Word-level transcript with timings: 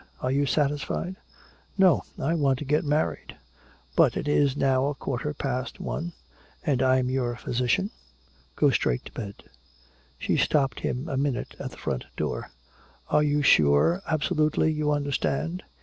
"Are 0.19 0.31
you 0.31 0.47
satisfied?" 0.47 1.17
"No 1.77 2.01
I 2.17 2.33
want 2.33 2.57
to 2.57 2.65
get 2.65 2.83
married. 2.83 3.37
But 3.95 4.17
it 4.17 4.27
is 4.27 4.57
now 4.57 4.87
a 4.87 4.95
quarter 4.95 5.31
past 5.31 5.79
one. 5.79 6.13
And 6.65 6.81
I'm 6.81 7.11
your 7.11 7.35
physician. 7.35 7.91
Go 8.55 8.71
straight 8.71 9.05
to 9.05 9.11
bed." 9.11 9.43
She 10.17 10.37
stopped 10.37 10.79
him 10.79 11.07
a 11.07 11.17
minute 11.17 11.53
at 11.59 11.69
the 11.69 11.77
front 11.77 12.07
door: 12.17 12.49
"Are 13.09 13.21
you 13.21 13.43
sure, 13.43 14.01
absolutely, 14.07 14.71
you 14.73 14.91
understand?" 14.91 15.61